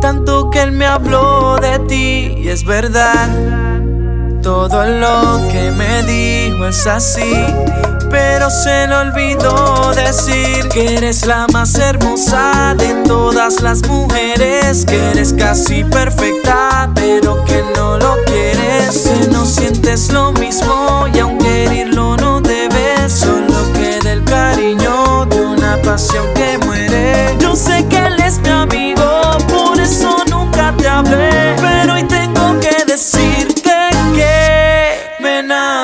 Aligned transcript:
Tanto 0.00 0.50
que 0.50 0.62
él 0.62 0.72
me 0.72 0.86
habló 0.86 1.56
de 1.56 1.78
ti 1.80 2.34
y 2.38 2.48
es 2.48 2.64
verdad. 2.64 3.28
Todo 4.42 4.86
lo 4.86 5.48
que 5.50 5.70
me 5.72 6.02
dijo 6.04 6.66
es 6.66 6.86
así, 6.86 7.44
pero 8.10 8.48
se 8.48 8.88
le 8.88 8.96
olvidó 8.96 9.92
decir 9.94 10.66
que 10.70 10.96
eres 10.96 11.26
la 11.26 11.46
más 11.52 11.74
hermosa 11.74 12.74
de 12.76 12.94
todas 13.06 13.60
las 13.60 13.86
mujeres, 13.86 14.86
que 14.86 15.10
eres 15.10 15.34
casi 15.34 15.84
perfecta, 15.84 16.88
pero 16.94 17.44
que 17.44 17.62
no 17.76 17.98
lo 17.98 18.16
quieres, 18.24 19.06
que 19.06 19.28
no 19.28 19.44
sientes 19.44 20.10
lo 20.10 20.32
mismo 20.32 21.06
y 21.12 21.18
aunque 21.18 21.64
herirlo 21.64 22.16
no 22.16 22.40
debes, 22.40 23.12
solo 23.12 23.70
queda 23.74 24.12
el 24.12 24.24
cariño 24.24 25.26
de 25.26 25.40
una 25.44 25.76
pasión 25.82 26.24
que 26.34 26.56
muere. 26.64 27.36
Yo 27.40 27.54
sé 27.54 27.79
now 35.50 35.79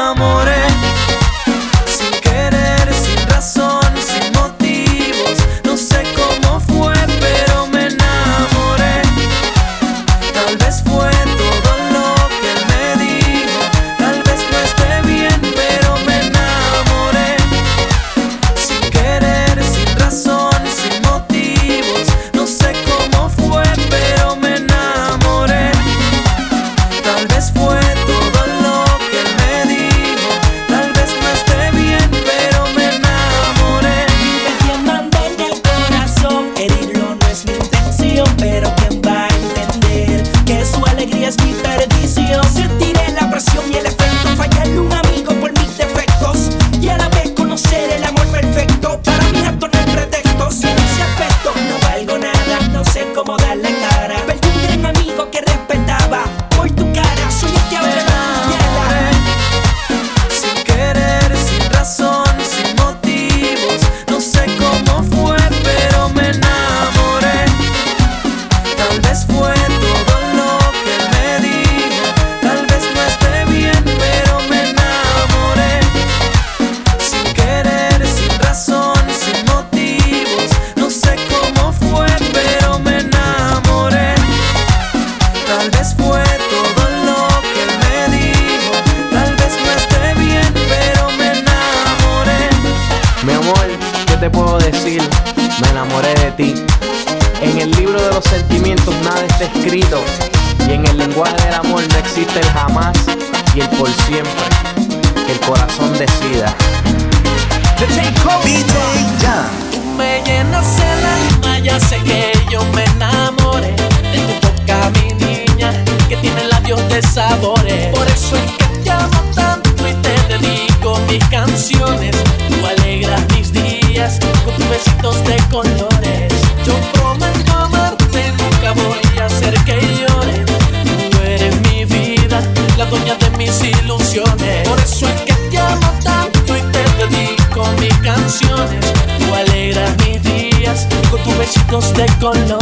con 142.27 142.49
lo 142.49 142.56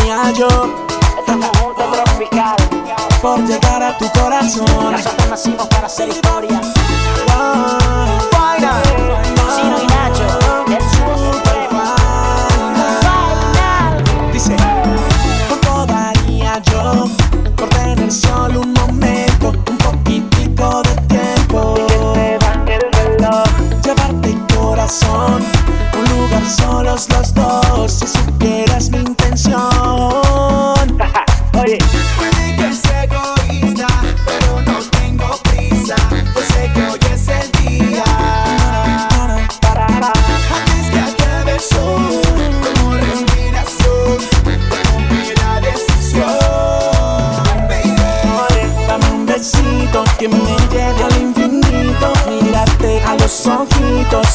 tenía 0.00 0.32
yo. 0.32 0.48
Por 3.22 3.40
llegar 3.46 3.82
a 3.82 3.98
tu 3.98 4.08
corazón. 4.10 4.66
Para 5.70 5.86
hacer 5.86 6.08
historia. 6.08 6.60
Final. 9.56 9.82
Dice. 14.32 14.56
Daría 15.86 16.60
yo 16.62 17.06
por 17.56 18.12
solo 18.12 18.60
un 18.60 18.72
momento, 18.74 19.52
un 19.70 19.78
poquitico 19.78 20.82
de 20.82 20.94
tiempo. 21.06 21.74
Corazón, 24.56 25.42
un 25.98 26.04
lugar 26.18 26.46
solos 26.46 27.08
los 27.10 27.29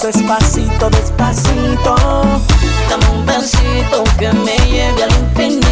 despacito, 0.05 0.89
despacito. 0.89 1.95
Dame 2.89 3.09
un 3.11 3.25
besito 3.25 4.03
que 4.19 4.31
me 4.33 4.55
lleve 4.69 5.03
al 5.03 5.11
infinito. 5.11 5.64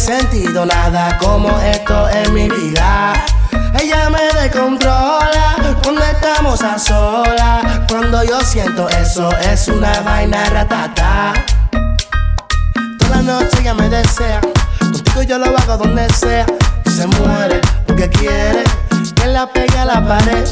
sentido 0.00 0.64
nada 0.64 1.18
como 1.18 1.58
esto 1.60 2.08
en 2.10 2.32
mi 2.32 2.48
vida. 2.48 3.14
Ella 3.80 4.08
me 4.10 4.40
descontrola 4.40 5.56
cuando 5.82 6.02
estamos 6.02 6.62
a 6.62 6.78
solas. 6.78 7.80
Cuando 7.88 8.22
yo 8.22 8.40
siento 8.42 8.88
eso 8.88 9.30
es 9.38 9.66
una 9.68 10.00
vaina 10.00 10.44
ratata. 10.50 11.32
Toda 12.98 13.16
la 13.16 13.22
noche 13.22 13.60
ella 13.60 13.74
me 13.74 13.88
desea, 13.88 14.40
contigo 14.78 15.22
yo 15.22 15.38
lo 15.38 15.46
hago 15.58 15.76
donde 15.78 16.08
sea. 16.14 16.46
Y 16.84 16.90
se 16.90 17.06
muere 17.06 17.60
porque 17.86 18.08
quiere 18.08 18.64
que 19.16 19.26
la 19.26 19.46
pegue 19.46 19.78
a 19.78 19.84
la 19.84 20.06
pared. 20.06 20.46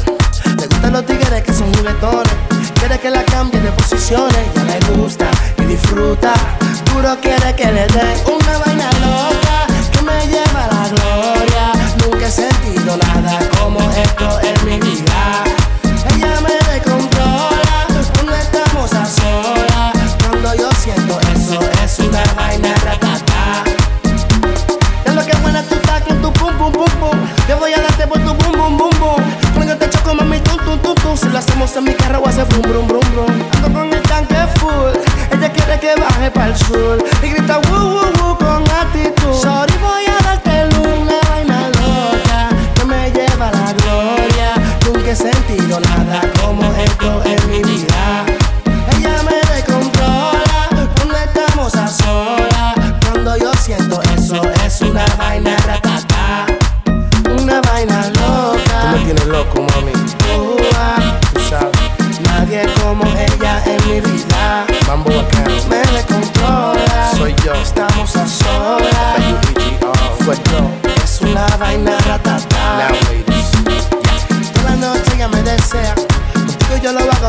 Le 0.57 0.67
gustan 0.67 0.93
los 0.93 1.05
tigres 1.05 1.43
que 1.43 1.53
son 1.53 1.73
juguetones. 1.73 2.33
Quiere 2.79 2.99
que 2.99 3.09
la 3.09 3.23
cambie 3.23 3.61
de 3.61 3.71
posiciones. 3.71 4.53
Ya 4.55 4.63
le 4.63 4.79
gusta 4.97 5.25
y 5.59 5.63
disfruta. 5.63 6.33
Duro 6.93 7.15
quiere 7.21 7.55
que 7.55 7.71
le 7.71 7.87
dé 7.87 8.23
una 8.25 8.57
vaina 8.57 8.89
loca 8.99 9.36
sentido 12.31 12.97
nada 12.97 13.39
como 13.59 13.79
esto 13.91 14.39
en 14.41 14.65
mi 14.65 14.79
vida. 14.79 15.56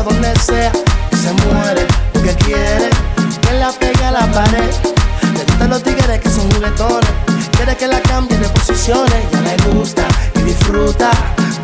donde 0.03 0.33
sea. 0.39 0.71
Y 1.11 1.15
se 1.15 1.33
muere 1.33 1.85
porque 2.13 2.35
quiere 2.35 2.89
que 3.41 3.53
la 3.59 3.71
pegue 3.71 4.03
a 4.05 4.11
la 4.11 4.31
pared. 4.31 4.71
Le 5.33 5.43
gustan 5.45 5.69
los 5.69 5.83
tigres 5.83 6.19
que 6.19 6.29
son 6.29 6.51
juguetones. 6.51 7.09
Quiere 7.51 7.75
que 7.75 7.87
la 7.87 7.99
cambie 8.01 8.37
de 8.37 8.49
posiciones. 8.49 9.21
Ya 9.31 9.41
le 9.41 9.55
gusta 9.73 10.03
y 10.35 10.41
disfruta. 10.41 11.11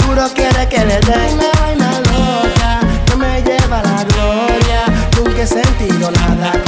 Duro 0.06 0.28
quiere 0.34 0.68
que 0.68 0.80
le 0.86 1.00
dé 1.00 1.36
la 1.38 1.60
vaina 1.62 1.92
loca. 2.12 2.80
Que 3.06 3.16
me 3.16 3.42
lleva 3.42 3.80
a 3.80 3.84
la 3.84 4.04
gloria. 4.04 4.82
Nunca 5.18 5.42
he 5.42 5.48
sentido 5.48 6.12
nada 6.12 6.65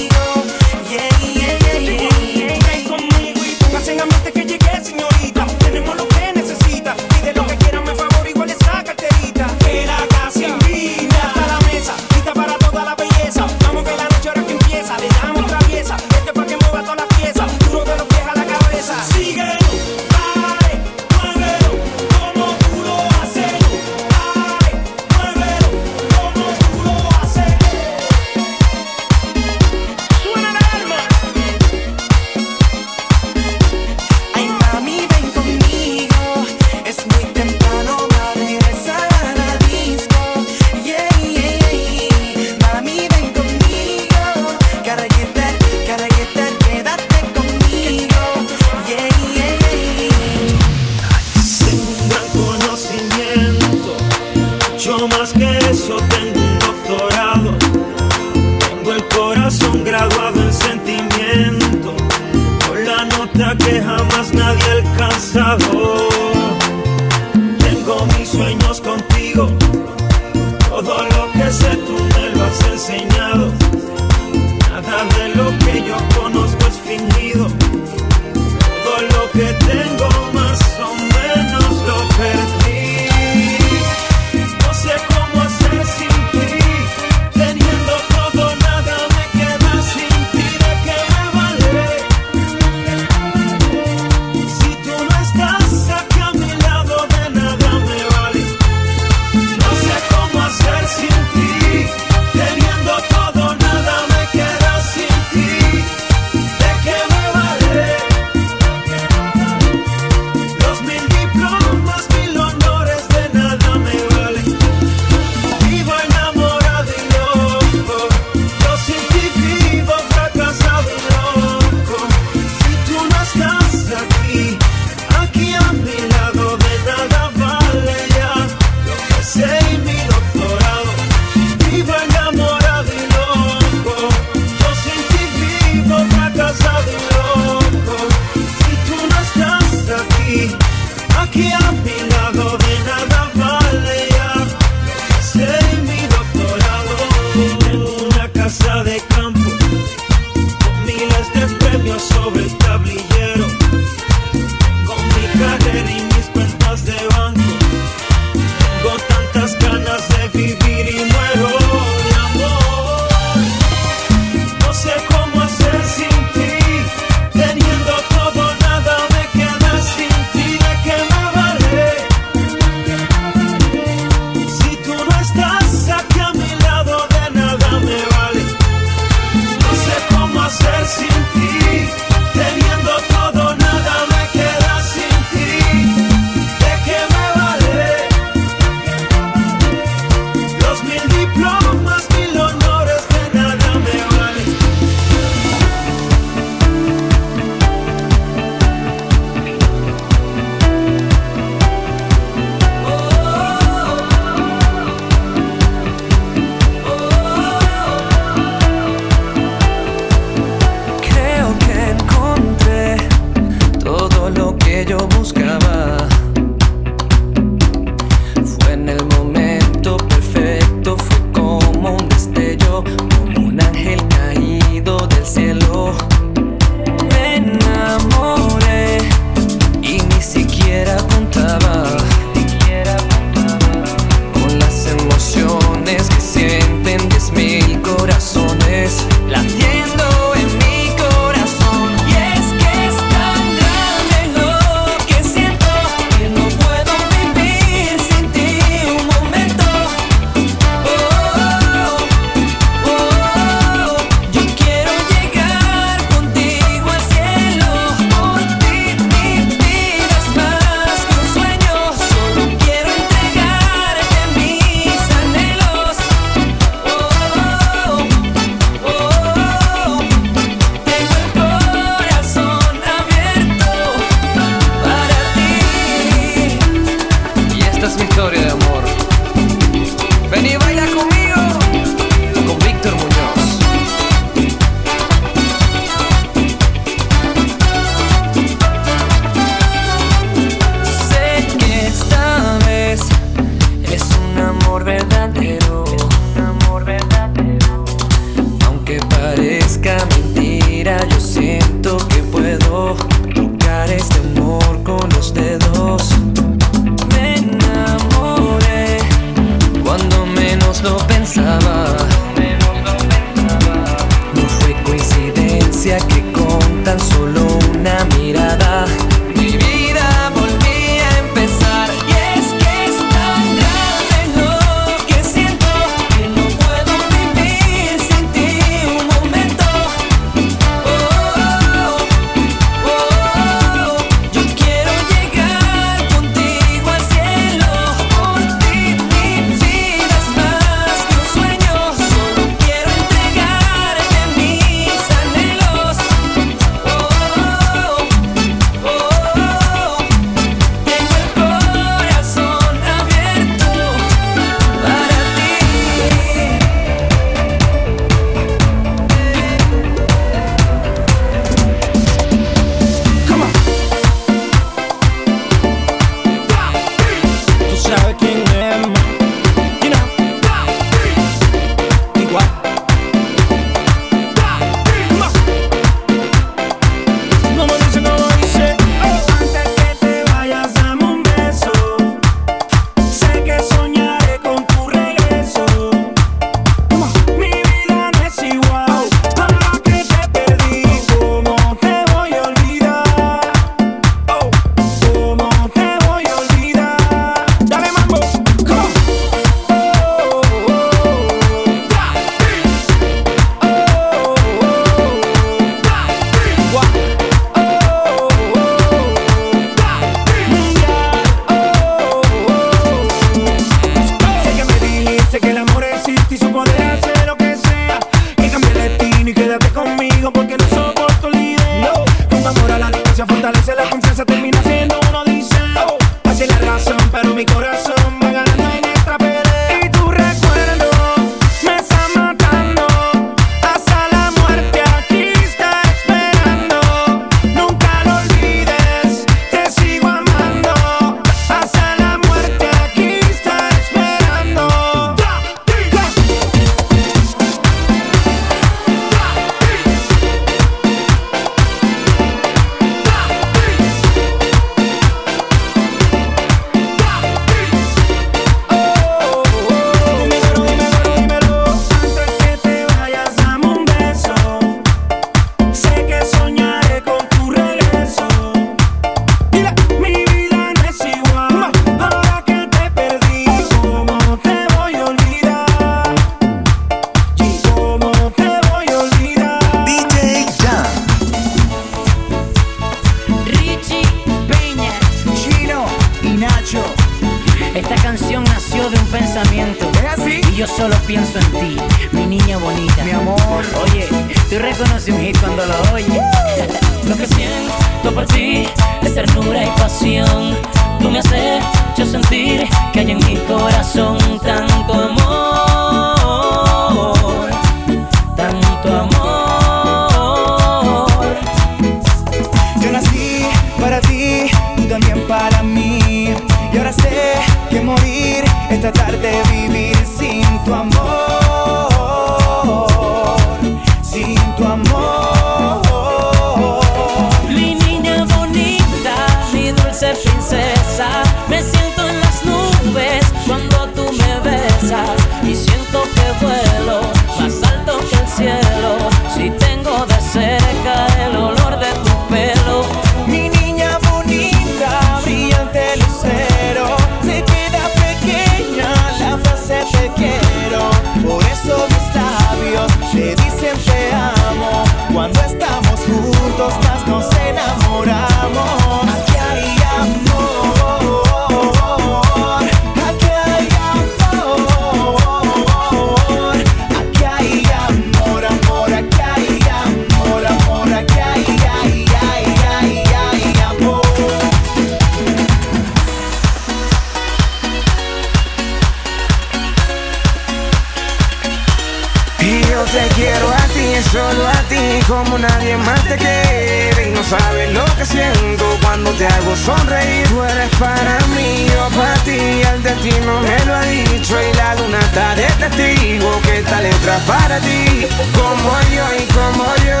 como 585.06 585.38
nadie 585.38 585.76
más 585.76 586.02
te 586.04 586.16
quiere. 586.16 587.08
Y 587.08 587.10
no 587.12 587.22
sabes 587.22 587.72
lo 587.72 587.84
que 587.96 588.04
siento 588.04 588.64
cuando 588.82 589.10
te 589.12 589.26
hago 589.26 589.56
sonreír. 589.56 590.26
Tú 590.28 590.42
eres 590.42 590.70
para 590.76 591.18
mí, 591.34 591.66
yo 591.72 591.88
para 591.96 592.14
ti, 592.24 592.38
el 592.72 592.82
destino 592.82 593.40
me 593.40 593.64
lo 593.64 593.74
ha 593.74 593.82
dicho. 593.82 594.36
Y 594.40 594.56
la 594.56 594.74
luna 594.74 594.98
está 594.98 595.34
de 595.34 595.46
testigo 595.58 596.40
que 596.42 596.58
esta 596.58 596.80
letra 596.80 597.18
para 597.26 597.58
ti. 597.60 598.06
Como 598.34 598.70
yo 598.94 599.04
y 599.18 599.24
como 599.32 599.64
yo, 599.86 600.00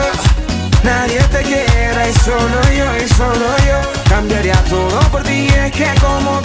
nadie 0.82 1.20
te 1.30 1.42
quiera. 1.42 2.08
Y 2.08 2.14
solo 2.14 2.60
yo 2.76 3.04
y 3.04 3.08
solo 3.08 3.46
yo, 3.66 3.80
cambiaría 4.08 4.56
todo 4.68 5.00
por 5.10 5.22
ti. 5.22 5.48
Es 5.48 5.72
que 5.72 5.90
como 6.00 6.40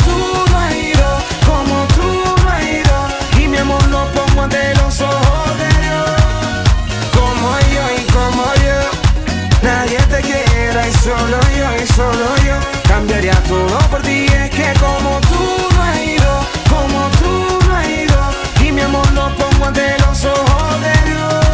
solo 11.95 12.25
yo 12.45 12.55
Cambiaría 12.87 13.35
todo 13.47 13.77
por 13.89 14.01
ti. 14.01 14.25
Es 14.25 14.49
que 14.49 14.73
como 14.79 15.19
tú 15.29 15.75
no 15.75 15.83
has 15.83 15.97
ido 15.97 16.31
Como 16.69 17.09
tú 17.19 17.67
no 17.67 17.75
has 17.75 17.87
ido 17.87 18.19
Y 18.65 18.71
mi 18.71 18.81
amor 18.81 19.09
lo 19.13 19.33
pongo 19.35 19.65
ante 19.65 19.97
los 19.99 20.25
ojos 20.25 20.81
de 20.81 21.11
Dios. 21.11 21.45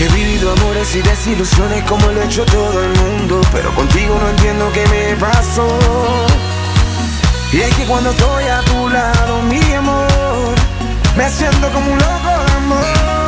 He 0.00 0.08
vivido 0.14 0.52
amores 0.52 0.94
y 0.94 1.02
desilusiones 1.02 1.82
como 1.84 2.06
lo 2.08 2.20
ha 2.20 2.24
hecho 2.24 2.44
todo 2.46 2.84
el 2.84 2.92
mundo 3.00 3.40
Pero 3.52 3.74
contigo 3.74 4.18
no 4.20 4.28
entiendo 4.28 4.70
qué 4.72 4.86
me 4.88 5.16
pasó. 5.16 5.66
Y 7.52 7.60
es 7.60 7.74
que 7.76 7.84
cuando 7.86 8.10
estoy 8.10 8.44
a 8.44 8.60
tu 8.60 8.90
lado, 8.90 9.40
mi 9.42 9.72
amor, 9.72 10.54
me 11.16 11.30
siento 11.30 11.70
como 11.70 11.92
un 11.92 11.98
loco 11.98 12.44
de 12.46 12.52
amor. 12.52 13.27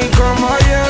y 0.00 0.08
como 0.16 0.48
yo 0.70 0.84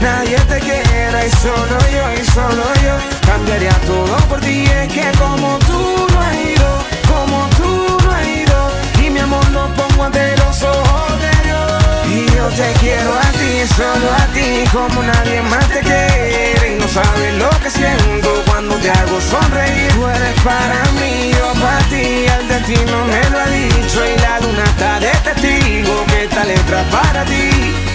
Nadie 0.00 0.36
te 0.48 0.60
quiera 0.60 1.26
y 1.26 1.30
solo 1.30 1.78
yo 1.92 2.04
y 2.20 2.24
solo 2.30 2.64
yo 2.84 2.94
Cambiaría 3.26 3.74
todo 3.86 4.16
por 4.28 4.40
ti 4.40 4.64
Es 4.64 4.92
que 4.92 5.10
como 5.18 5.58
tú 5.60 6.06
no 6.12 6.20
has 6.20 6.34
ido 6.34 6.78
Como 7.08 7.48
tú 7.56 7.98
no 8.04 8.10
has 8.12 8.26
ido 8.26 8.70
Y 9.04 9.10
mi 9.10 9.20
amor 9.20 9.48
lo 9.50 9.68
pongo 9.74 10.04
ante 10.04 10.36
los 10.36 10.62
ojos 10.62 11.20
de 11.20 11.44
Dios 11.44 11.64
y 12.06 12.26
yo 12.36 12.46
te 12.50 12.72
quiero 12.78 13.12
a 13.12 13.32
ti, 13.32 13.66
solo 13.74 14.12
a 14.12 14.26
ti, 14.32 14.64
como 14.70 15.02
nadie 15.02 15.42
más 15.42 15.66
te 15.68 15.80
quiere. 15.80 16.74
Y 16.76 16.78
no 16.78 16.86
sabes 16.86 17.34
lo 17.34 17.50
que 17.60 17.70
siento 17.70 18.44
cuando 18.46 18.76
te 18.76 18.88
hago 18.88 19.20
sonreír. 19.20 19.92
Tú 19.94 20.06
eres 20.06 20.40
para 20.42 20.80
mí, 21.00 21.32
yo 21.32 21.52
para 21.60 21.78
ti, 21.88 22.26
el 22.38 22.46
destino 22.46 23.04
me 23.06 23.30
lo 23.30 23.40
ha 23.40 23.46
dicho. 23.46 23.98
Y 24.06 24.20
la 24.20 24.38
luna 24.38 24.64
está 24.64 25.00
de 25.00 25.10
testigo 25.24 26.04
letra 26.44 26.82
para 26.90 27.24
ti. 27.24 27.50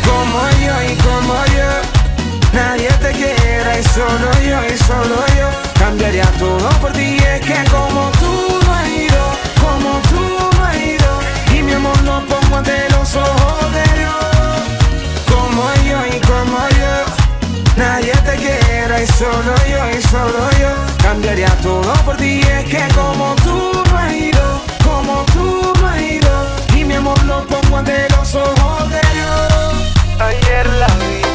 Como 0.05 0.39
yo 0.65 0.75
y 0.91 0.95
como 1.07 1.35
yo, 1.57 1.71
nadie 2.53 2.89
te 3.01 3.11
quiera. 3.11 3.79
Y 3.79 3.83
solo 3.83 4.29
yo 4.47 4.57
y 4.73 4.77
solo 4.77 5.17
yo, 5.37 5.49
cambiaría 5.79 6.25
todo 6.39 6.69
por 6.81 6.91
ti. 6.93 7.17
Es 7.17 7.41
que 7.41 7.63
como 7.71 8.11
tú 8.19 8.59
no 8.65 8.79
como 9.61 10.01
tú 10.09 10.49
no. 10.51 10.59
Y 11.55 11.63
mi 11.63 11.73
amor 11.73 11.99
lo 12.03 12.25
pongo 12.25 12.57
ante 12.57 12.89
los 12.91 13.15
ojos 13.15 13.71
de 13.73 13.99
Dios 13.99 14.13
Como 15.27 15.63
yo 15.87 15.99
y 16.15 16.19
como 16.21 16.57
yo 16.79 16.95
Nadie 17.75 18.13
te 18.13 18.35
quiera 18.35 19.01
y 19.01 19.07
solo 19.07 19.55
yo 19.69 19.97
y 19.97 20.01
solo 20.01 20.49
yo 20.59 20.69
Cambiaría 21.01 21.49
todo 21.61 21.93
por 22.05 22.17
ti 22.17 22.41
Es 22.41 22.65
que 22.65 22.83
como 22.93 23.35
tú 23.43 23.83
no 23.91 24.83
Como 24.83 25.25
tú 25.33 25.73
no 25.81 26.38
Y 27.09 27.11
mi 27.11 27.21
amor 27.21 27.25
lo 27.25 27.47
pongo 27.47 27.77
ante 27.77 28.07
los 28.09 28.35
ojos 28.35 28.89
de 28.89 29.01
Dios. 29.13 29.93
Ayer 30.19 30.67
la 30.67 30.87
vi 30.95 31.28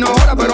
no 0.00 0.10
hora, 0.12 0.34
pero 0.34 0.49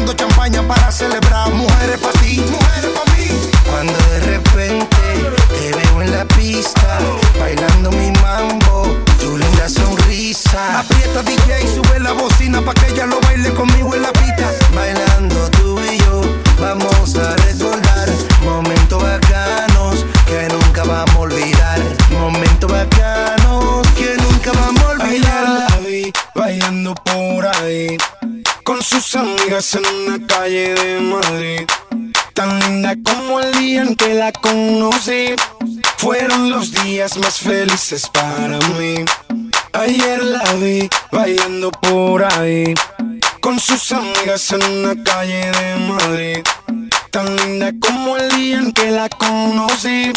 Bajando 0.00 0.14
champaña 0.14 0.62
para 0.66 0.90
celebrar. 0.90 1.50
Mujeres 1.52 1.98
pa' 1.98 2.12
ti, 2.20 2.42
mujeres 2.50 2.90
pa' 2.94 3.04
mí. 3.12 3.28
Cuando 3.68 3.92
de 3.92 4.20
repente 4.20 4.96
te 5.58 5.76
veo 5.76 6.02
en 6.02 6.10
la 6.10 6.24
pista, 6.24 6.98
bailando 7.38 7.90
mi 7.92 8.10
mambo, 8.22 8.96
tu 9.18 9.36
linda 9.36 9.68
sonrisa. 9.68 10.80
Aprieta 10.80 11.22
DJ, 11.22 11.66
sube 11.74 12.00
la 12.00 12.12
bocina 12.12 12.62
pa' 12.62 12.72
que 12.72 12.92
ella 12.92 13.04
lo 13.04 13.20
baile 13.20 13.52
conmigo 13.52 13.94
en 13.94 14.00
la 14.00 14.12
pista. 14.12 14.50
Bailando 14.74 15.50
tú 15.50 15.78
y 15.80 15.98
yo, 15.98 16.22
vamos 16.58 17.16
a 17.16 17.29
en 29.50 30.06
la 30.06 30.26
calle 30.28 30.74
de 30.74 31.00
Madrid. 31.00 31.66
Tan 32.34 32.60
linda 32.60 32.94
como 33.02 33.40
el 33.40 33.52
día 33.58 33.82
en 33.82 33.96
que 33.96 34.14
la 34.14 34.30
conocí. 34.30 35.34
Fueron 35.98 36.50
los 36.50 36.70
días 36.70 37.16
más 37.16 37.40
felices 37.40 38.08
para 38.12 38.58
mí. 38.78 39.04
Ayer 39.72 40.22
la 40.22 40.44
vi 40.54 40.88
bailando 41.10 41.72
por 41.72 42.22
ahí 42.32 42.74
con 43.40 43.58
sus 43.58 43.90
amigas 43.90 44.52
en 44.52 44.84
la 44.84 44.94
calle 45.02 45.50
de 45.50 45.76
Madrid. 45.88 46.44
Tan 47.10 47.36
linda 47.38 47.72
como 47.80 48.16
el 48.18 48.30
día 48.30 48.58
en 48.58 48.72
que 48.72 48.92
la 48.92 49.08
conocí. 49.08 50.12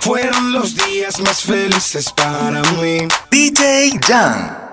Fueron 0.00 0.52
los 0.52 0.76
días 0.76 1.18
más 1.20 1.40
felices 1.40 2.12
para 2.14 2.60
mí. 2.72 3.08
DJ 3.30 3.98
Jan. 4.06 4.65